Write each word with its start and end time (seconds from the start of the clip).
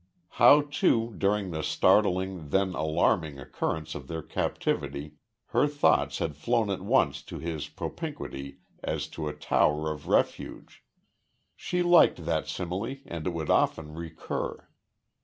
How, 0.41 0.61
too, 0.63 1.13
during 1.15 1.51
the 1.51 1.61
startling, 1.61 2.49
then 2.49 2.73
alarming 2.73 3.37
occurrence 3.37 3.93
of 3.93 4.07
their 4.07 4.23
captivity, 4.23 5.13
her 5.49 5.67
thoughts 5.67 6.17
had 6.17 6.35
flown 6.35 6.71
at 6.71 6.81
once 6.81 7.21
to 7.21 7.37
his 7.37 7.67
propinquity 7.69 8.57
as 8.81 9.07
to 9.09 9.27
a 9.27 9.33
tower 9.35 9.91
of 9.91 10.07
refuge 10.07 10.83
she 11.55 11.83
liked 11.83 12.25
that 12.25 12.47
simile 12.47 12.95
and 13.05 13.27
it 13.27 13.33
would 13.35 13.51
often 13.51 13.93
recur. 13.93 14.67